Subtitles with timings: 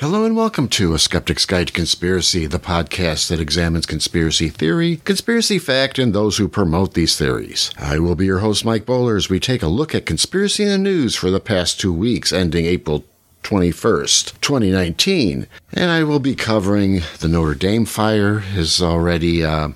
[0.00, 4.96] Hello and welcome to A Skeptic's Guide to Conspiracy, the podcast that examines conspiracy theory,
[4.96, 7.70] conspiracy fact, and those who promote these theories.
[7.76, 10.70] I will be your host, Mike Bowler, as we take a look at conspiracy in
[10.70, 13.04] the news for the past two weeks, ending April
[13.42, 15.46] 21st, 2019.
[15.74, 19.68] And I will be covering the Notre Dame fire has already uh,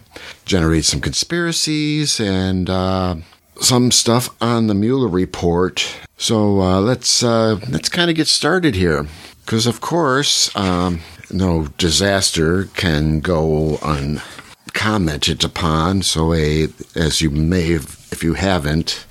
[0.46, 3.16] generated some conspiracies and uh,
[3.60, 5.98] some stuff on the Mueller report.
[6.16, 9.06] So uh, let's uh, let's kind of get started here.
[9.44, 11.00] Because, of course, um,
[11.30, 16.02] no disaster can go uncommented upon.
[16.02, 19.04] So, a, as you may have, if you haven't,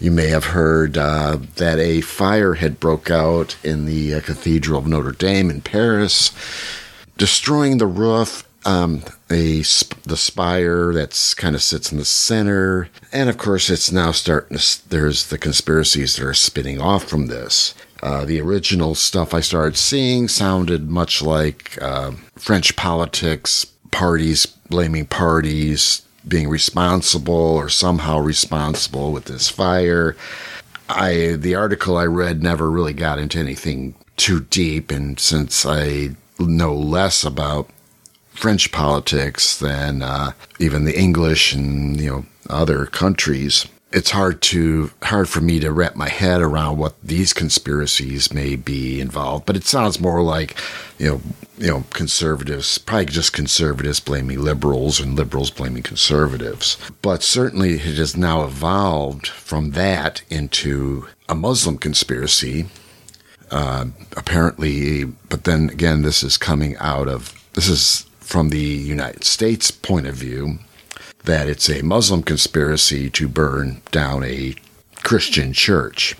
[0.00, 4.78] you may have heard uh, that a fire had broke out in the uh, Cathedral
[4.78, 6.32] of Notre Dame in Paris,
[7.16, 12.88] destroying the roof um, a sp- the spire that's kind of sits in the center,
[13.12, 14.88] and of course, it's now starting to.
[14.88, 17.74] There's the conspiracies that are spinning off from this.
[18.02, 25.06] Uh, the original stuff I started seeing sounded much like uh, French politics, parties blaming
[25.06, 30.16] parties, being responsible or somehow responsible with this fire.
[30.88, 36.10] I the article I read never really got into anything too deep, and since I
[36.38, 37.68] know less about
[38.30, 44.90] French politics than uh, even the English and you know other countries, it's hard to
[45.02, 49.46] hard for me to wrap my head around what these conspiracies may be involved.
[49.46, 50.56] But it sounds more like,
[50.98, 51.20] you know,
[51.56, 56.76] you know, conservatives, probably just conservatives blaming liberals and liberals blaming conservatives.
[57.00, 62.66] But certainly it has now evolved from that into a Muslim conspiracy.
[63.50, 69.24] Uh, apparently, but then again, this is coming out of this is from the United
[69.24, 70.58] States point of view
[71.24, 74.54] that it's a Muslim conspiracy to burn down a
[75.02, 76.16] Christian church.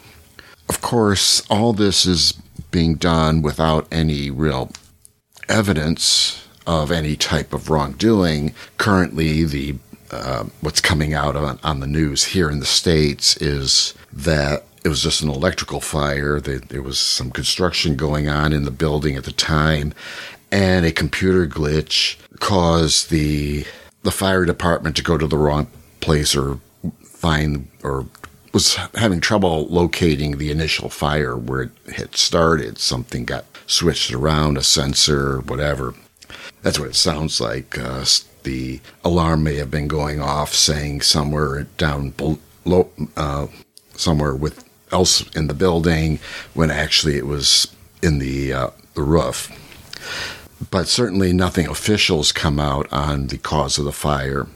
[0.69, 2.35] Of course, all this is
[2.71, 4.71] being done without any real
[5.49, 8.55] evidence of any type of wrongdoing.
[8.77, 9.77] Currently, the
[10.11, 14.89] uh, what's coming out on, on, the news here in the states is that it
[14.89, 16.41] was just an electrical fire.
[16.41, 19.93] there was some construction going on in the building at the time,
[20.51, 23.67] and a computer glitch caused the
[24.03, 25.69] the fire department to go to the wrong
[26.01, 26.61] place or
[27.03, 28.07] find or
[28.53, 32.79] was having trouble locating the initial fire where it had started.
[32.79, 35.95] Something got switched around, a sensor, whatever.
[36.63, 37.79] That's what it sounds like.
[37.79, 38.05] Uh,
[38.45, 43.49] the alarm may have been going off, saying somewhere down below, uh,
[43.95, 46.19] somewhere with else in the building,
[46.55, 47.69] when actually it was
[48.03, 49.53] in the uh, the roof
[50.71, 54.47] but certainly nothing official has come out on the cause of the fire.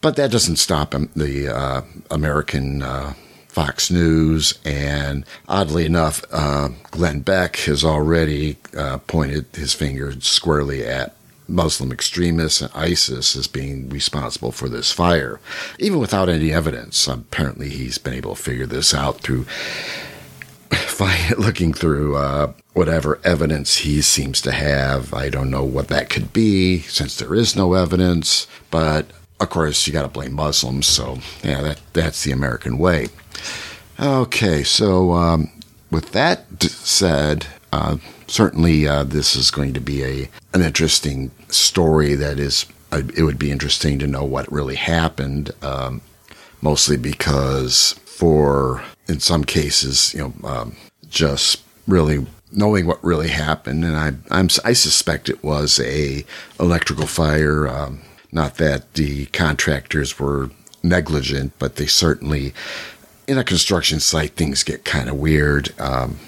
[0.00, 3.14] But that doesn't stop the uh, American uh,
[3.48, 10.86] Fox News, and oddly enough, uh, Glenn Beck has already uh, pointed his finger squarely
[10.86, 11.16] at
[11.48, 15.40] Muslim extremists and ISIS as being responsible for this fire,
[15.78, 17.08] even without any evidence.
[17.08, 19.46] Apparently, he's been able to figure this out through
[21.38, 25.14] looking through uh, whatever evidence he seems to have.
[25.14, 29.06] I don't know what that could be since there is no evidence, but
[29.40, 30.86] of course you got to blame Muslims.
[30.86, 33.08] So yeah, that that's the American way.
[34.00, 35.50] Okay, so um,
[35.90, 42.14] with that said, uh, certainly uh, this is going to be a an interesting story.
[42.14, 45.50] That is, uh, it would be interesting to know what really happened.
[45.62, 46.00] Um,
[46.60, 50.76] mostly because for in some cases, you know, um,
[51.10, 56.24] just really knowing what really happened, and I I'm, i suspect it was a
[56.58, 57.68] electrical fire.
[57.68, 58.00] Um,
[58.32, 60.50] not that the contractors were
[60.82, 62.52] negligent, but they certainly
[63.26, 65.78] in a construction site things get kind of weird.
[65.78, 66.18] Um,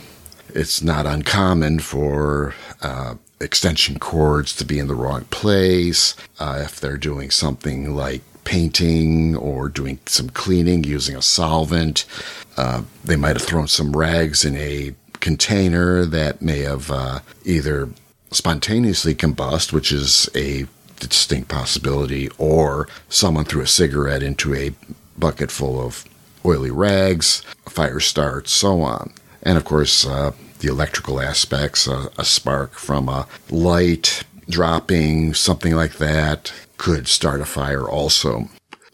[0.55, 6.81] it's not uncommon for uh, extension cords to be in the wrong place uh, if
[6.81, 12.05] they're doing something like painting or doing some cleaning using a solvent.
[12.57, 17.89] Uh, they might have thrown some rags in a container that may have uh, either
[18.31, 20.67] spontaneously combust, which is a
[20.99, 24.75] distinct possibility, or someone threw a cigarette into a
[25.19, 26.05] bucket full of
[26.45, 29.13] oily rags, fire starts, so on.
[29.43, 35.75] And of course, uh, the electrical aspects, uh, a spark from a light dropping, something
[35.75, 38.49] like that, could start a fire also.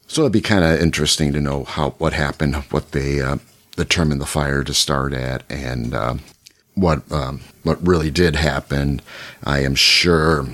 [0.09, 3.37] So it'd be kind of interesting to know how what happened, what they uh,
[3.77, 6.15] determined the fire to start at, and uh,
[6.75, 9.01] what um, what really did happen.
[9.45, 10.49] I am sure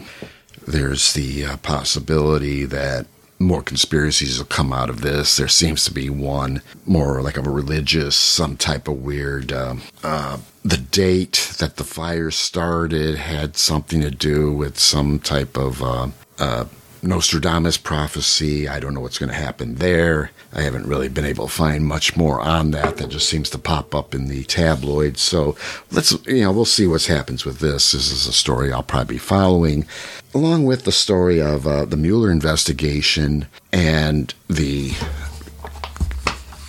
[0.68, 3.06] there's the uh, possibility that
[3.38, 5.38] more conspiracies will come out of this.
[5.38, 9.54] There seems to be one more like of a religious, some type of weird.
[9.54, 15.56] Um, uh, the date that the fire started had something to do with some type
[15.56, 16.08] of uh,
[16.38, 16.66] uh,
[17.02, 18.68] Nostradamus prophecy.
[18.68, 20.30] I don't know what's going to happen there.
[20.52, 22.98] I haven't really been able to find much more on that.
[22.98, 25.20] That just seems to pop up in the tabloids.
[25.20, 25.56] So
[25.90, 27.90] let's, you know, we'll see what happens with this.
[27.90, 29.84] This is a story I'll probably be following,
[30.32, 34.92] along with the story of uh, the Mueller investigation and the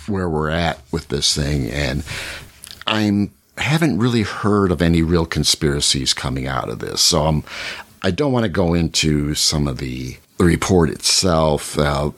[0.06, 1.70] where we're at with this thing.
[1.70, 2.04] And
[2.86, 7.00] I'm haven't really heard of any real conspiracies coming out of this.
[7.00, 7.44] So I'm
[8.02, 11.78] I don't want to go into some of the the report itself.
[11.78, 12.10] Uh,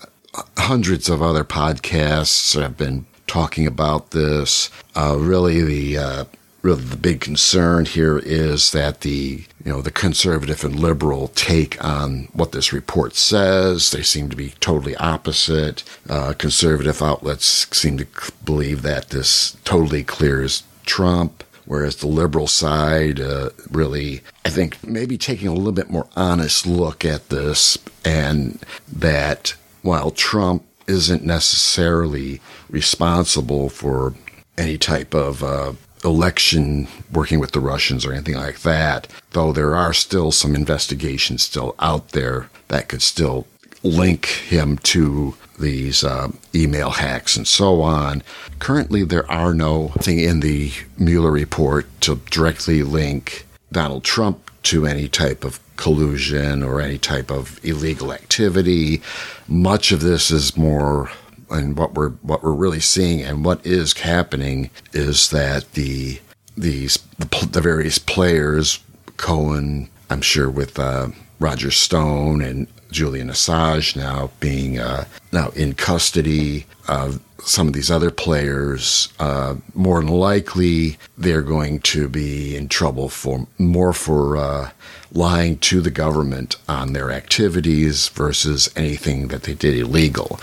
[0.57, 4.71] hundreds of other podcasts have been talking about this.
[4.95, 6.25] Uh, really, the uh,
[6.63, 11.83] really the big concern here is that the you know the conservative and liberal take
[11.85, 13.91] on what this report says.
[13.91, 15.85] They seem to be totally opposite.
[16.09, 18.07] Uh, conservative outlets seem to
[18.45, 25.19] believe that this totally clears Trump whereas the liberal side uh, really, I think, maybe
[25.19, 32.41] taking a little bit more honest look at this, and that while Trump isn't necessarily
[32.71, 34.15] responsible for
[34.57, 35.73] any type of uh,
[36.05, 41.43] election working with the Russians or anything like that, though there are still some investigations
[41.43, 43.47] still out there that could still
[43.83, 48.23] link him to these uh, email hacks and so on.
[48.59, 54.87] Currently, there are no thing in the Mueller report to directly link Donald Trump to
[54.87, 59.03] any type of collusion or any type of illegal activity.
[59.47, 61.11] Much of this is more
[61.51, 66.19] and what we're what we're really seeing and what is happening is that the
[66.57, 68.81] these the, the various players
[69.17, 75.75] Cohen I'm sure with uh, Roger Stone and Julian Assange now being uh, now in
[75.75, 76.67] custody.
[76.89, 77.13] Uh,
[77.43, 83.09] some of these other players, uh, more than likely, they're going to be in trouble
[83.09, 84.71] for more for uh,
[85.13, 90.41] lying to the government on their activities versus anything that they did illegal.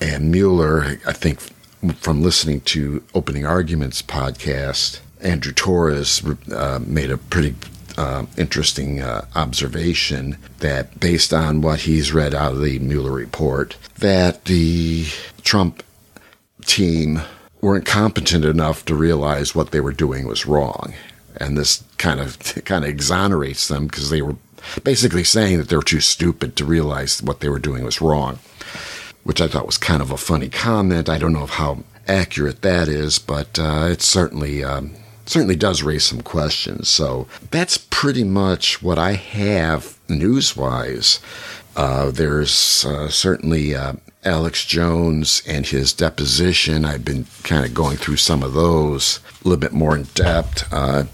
[0.00, 1.40] And Mueller, I think,
[1.96, 7.54] from listening to Opening Arguments podcast, Andrew Torrez uh, made a pretty
[7.98, 13.76] uh, interesting uh, observation that, based on what he's read out of the Mueller report,
[13.98, 15.06] that the
[15.42, 15.82] Trump
[16.64, 17.20] team
[17.60, 20.94] weren't competent enough to realize what they were doing was wrong,
[21.36, 24.36] and this kind of kind of exonerates them because they were
[24.84, 28.38] basically saying that they were too stupid to realize what they were doing was wrong,
[29.24, 31.08] which I thought was kind of a funny comment.
[31.08, 34.94] I don't know how accurate that is, but uh, it's certainly um,
[35.28, 36.88] certainly does raise some questions.
[36.88, 41.20] So that's pretty much what I have news wise.
[41.76, 43.94] Uh, there's uh, certainly uh,
[44.24, 46.84] Alex Jones and his deposition.
[46.84, 50.66] I've been kind of going through some of those a little bit more in depth.
[50.72, 51.04] Uh,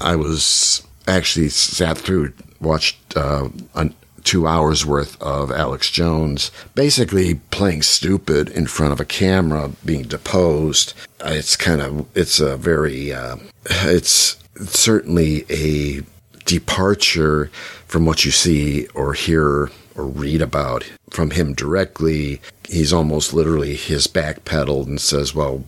[0.00, 3.94] I was actually sat through, watched uh, an
[4.24, 10.02] two hours worth of Alex Jones basically playing stupid in front of a camera, being
[10.04, 10.94] deposed.
[11.24, 13.36] It's kind of, it's a very, uh,
[13.66, 16.02] it's certainly a
[16.44, 17.50] departure
[17.86, 22.40] from what you see or hear or read about from him directly.
[22.68, 25.64] He's almost literally his backpedaled and says, well,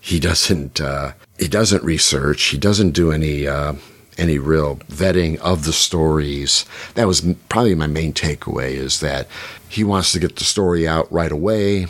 [0.00, 2.42] he doesn't, uh, he doesn't research.
[2.44, 3.74] He doesn't do any, uh,
[4.18, 6.64] any real vetting of the stories.
[6.94, 9.28] That was probably my main takeaway is that
[9.68, 11.86] he wants to get the story out right away.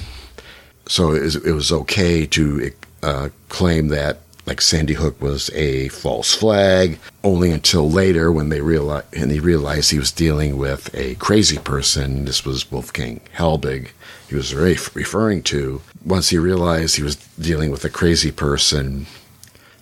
[0.87, 2.71] So it was, okay to
[3.02, 8.61] uh, claim that like Sandy Hook was a false flag only until later when they
[8.61, 12.26] realized and he realized he was dealing with a crazy person.
[12.26, 13.88] This was Wolfgang Halbig.
[14.28, 15.81] he was referring to.
[16.04, 19.07] Once he realized he was dealing with a crazy person,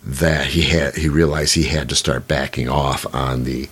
[0.05, 3.69] that he had he realized he had to start backing off on the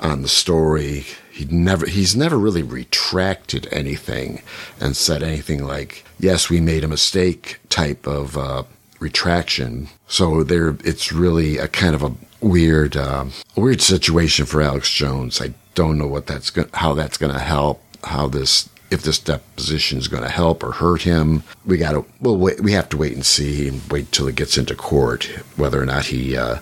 [0.00, 1.04] on the story.
[1.32, 4.42] He never he's never really retracted anything
[4.80, 8.64] and said anything like yes we made a mistake type of uh,
[8.98, 9.88] retraction.
[10.08, 15.40] So there it's really a kind of a weird um, weird situation for Alex Jones.
[15.40, 19.18] I don't know what that's go- how that's going to help how this if this
[19.18, 21.42] deposition is going to help or hurt him.
[21.66, 24.56] We got to well we have to wait and see and wait till it gets
[24.56, 25.24] into court
[25.56, 26.58] whether or not he uh,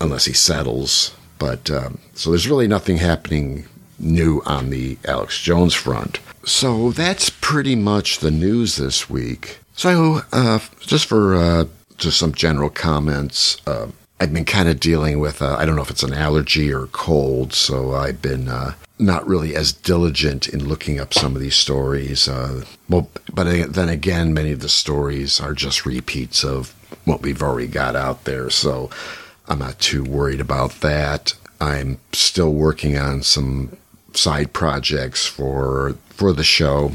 [0.00, 1.14] unless he settles.
[1.38, 3.66] But um, so there's really nothing happening
[3.98, 6.20] new on the Alex Jones front.
[6.44, 9.58] So that's pretty much the news this week.
[9.74, 11.64] So uh, just for uh,
[11.98, 13.58] just some general comments.
[13.66, 13.88] Uh,
[14.20, 16.86] I've been kind of dealing with, uh, I don't know if it's an allergy or
[16.88, 21.54] cold, so I've been uh, not really as diligent in looking up some of these
[21.54, 22.28] stories.
[22.28, 26.74] Uh, well, but then again, many of the stories are just repeats of
[27.04, 28.90] what we've already got out there, so
[29.46, 31.34] I'm not too worried about that.
[31.60, 33.76] I'm still working on some
[34.14, 36.92] side projects for for the show.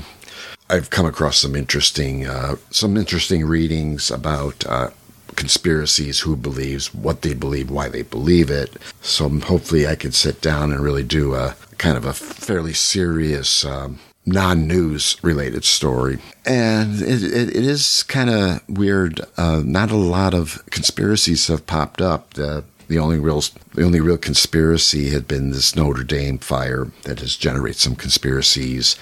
[0.69, 4.89] I've come across some interesting uh, some interesting readings about uh,
[5.43, 8.77] conspiracies, who believes what they believe, why they believe it.
[9.01, 13.65] So hopefully, I could sit down and really do a kind of a fairly serious.
[13.65, 19.97] Um, non-news related story and it, it, it is kind of weird uh, not a
[19.97, 23.41] lot of conspiracies have popped up the the only real
[23.73, 28.95] the only real conspiracy had been this Notre Dame fire that has generated some conspiracies.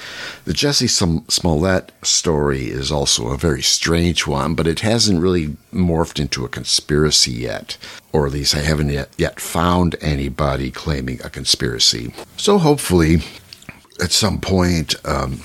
[0.46, 6.22] The Jesse Smollett story is also a very strange one, but it hasn't really morphed
[6.22, 7.78] into a conspiracy yet,
[8.14, 12.14] or at least I haven't yet, yet found anybody claiming a conspiracy.
[12.38, 13.18] So hopefully,
[14.02, 15.42] at some point, um,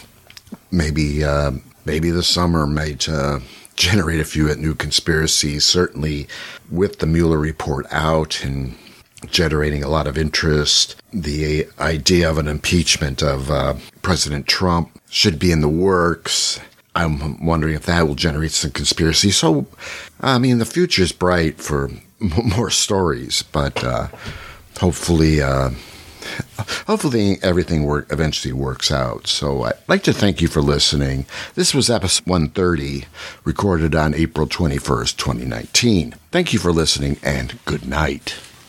[0.70, 1.50] maybe uh,
[1.84, 3.08] maybe the summer might.
[3.08, 3.40] Uh,
[3.76, 6.26] generate a few new conspiracies, certainly
[6.70, 8.76] with the Mueller report out and
[9.30, 10.96] generating a lot of interest.
[11.12, 16.60] The idea of an impeachment of uh, President Trump should be in the works.
[16.94, 19.30] I'm wondering if that will generate some conspiracy.
[19.30, 19.66] So,
[20.20, 21.90] I mean, the future is bright for
[22.20, 24.08] more stories, but uh,
[24.78, 25.70] hopefully, uh,
[26.86, 29.26] hopefully everything work, eventually works out.
[29.26, 31.26] So I'd like to thank you for listening.
[31.54, 33.04] This was episode 130,
[33.44, 36.14] recorded on April 21st, 2019.
[36.30, 38.36] Thank you for listening and good night.